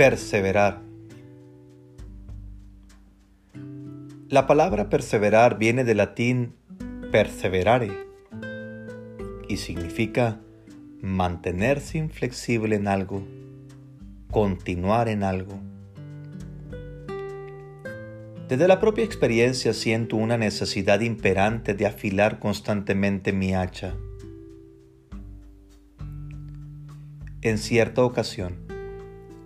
[0.00, 0.80] Perseverar.
[4.30, 6.54] La palabra perseverar viene del latín
[7.12, 7.92] perseverare
[9.46, 10.40] y significa
[11.02, 13.22] mantenerse inflexible en algo,
[14.30, 15.60] continuar en algo.
[18.48, 23.94] Desde la propia experiencia siento una necesidad imperante de afilar constantemente mi hacha.
[27.42, 28.69] En cierta ocasión,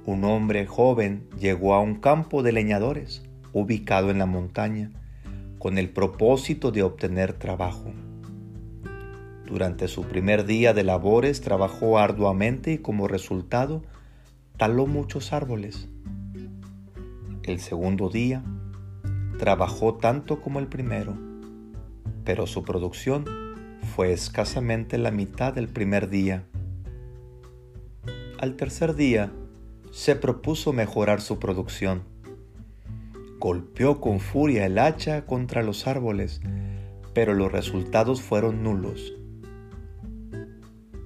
[0.06, 3.22] un hombre joven llegó a un campo de leñadores
[3.52, 4.90] ubicado en la montaña
[5.58, 7.90] con el propósito de obtener trabajo.
[9.46, 13.82] Durante su primer día de labores trabajó arduamente y como resultado
[14.58, 15.88] taló muchos árboles.
[17.42, 18.42] El segundo día
[19.38, 21.16] trabajó tanto como el primero,
[22.24, 23.24] pero su producción
[23.94, 26.44] fue escasamente la mitad del primer día.
[28.39, 29.33] Al tercer día
[29.95, 32.03] se propuso mejorar su producción.
[33.39, 36.41] Golpeó con furia el hacha contra los árboles,
[37.12, 39.14] pero los resultados fueron nulos.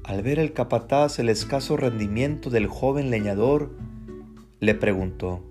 [0.05, 3.77] Al ver el capataz el escaso rendimiento del joven leñador,
[4.59, 5.45] le preguntó,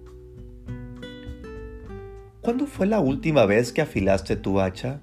[2.41, 4.99] ¿Cuándo fue la última vez que afilaste tu hacha?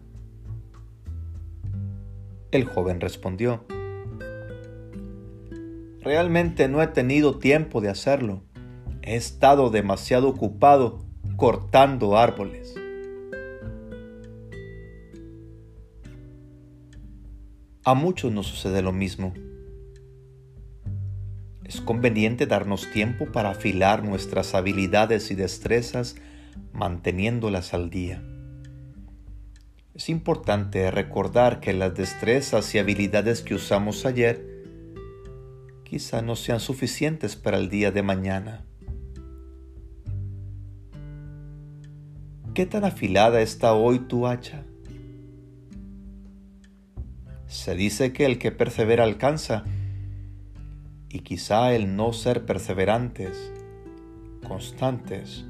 [2.50, 3.64] El joven respondió,
[6.04, 8.42] Realmente no he tenido tiempo de hacerlo.
[9.00, 11.02] He estado demasiado ocupado
[11.36, 12.74] cortando árboles.
[17.84, 19.32] A muchos nos sucede lo mismo.
[21.64, 26.16] Es conveniente darnos tiempo para afilar nuestras habilidades y destrezas
[26.74, 28.22] manteniéndolas al día.
[29.94, 34.53] Es importante recordar que las destrezas y habilidades que usamos ayer
[35.84, 38.64] quizá no sean suficientes para el día de mañana.
[42.54, 44.64] ¿Qué tan afilada está hoy tu hacha?
[47.46, 49.64] Se dice que el que persevera alcanza,
[51.10, 53.52] y quizá el no ser perseverantes,
[54.46, 55.44] constantes,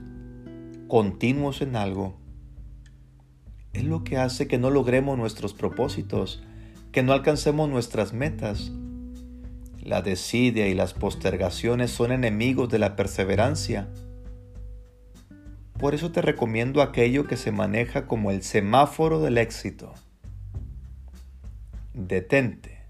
[0.89, 2.19] continuos en algo,
[3.73, 6.43] es lo que hace que no logremos nuestros propósitos,
[6.93, 8.73] que no alcancemos nuestras metas
[9.85, 13.89] la desidia y las postergaciones son enemigos de la perseverancia.
[15.79, 19.93] Por eso te recomiendo aquello que se maneja como el semáforo del éxito.
[21.93, 22.81] Detente.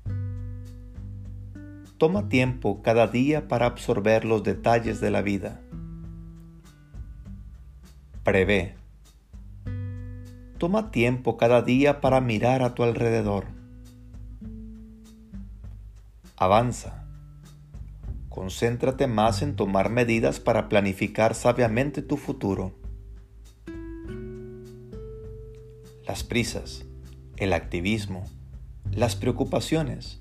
[1.98, 5.60] Toma tiempo cada día para absorber los detalles de la vida.
[8.22, 8.76] Prevé.
[10.58, 13.53] Toma tiempo cada día para mirar a tu alrededor
[16.44, 17.06] avanza.
[18.28, 22.72] Concéntrate más en tomar medidas para planificar sabiamente tu futuro.
[26.06, 26.84] Las prisas,
[27.36, 28.24] el activismo,
[28.92, 30.20] las preocupaciones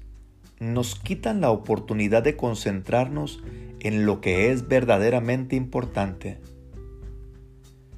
[0.60, 3.44] nos quitan la oportunidad de concentrarnos
[3.80, 6.40] en lo que es verdaderamente importante.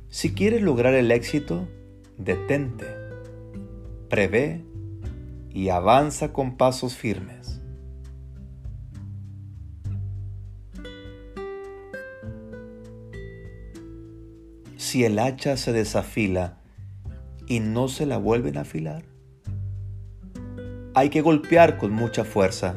[0.09, 1.67] Si quieres lograr el éxito,
[2.17, 2.85] detente,
[4.09, 4.63] prevé
[5.49, 7.61] y avanza con pasos firmes.
[14.85, 16.59] Si el hacha se desafila
[17.47, 19.03] y no se la vuelven a afilar?
[20.94, 22.75] Hay que golpear con mucha fuerza.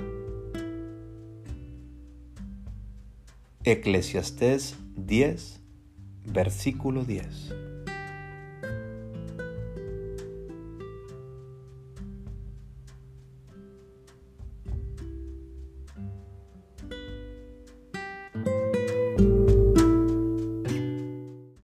[3.63, 5.61] Eclesiastés 10,
[6.25, 7.55] versículo 10.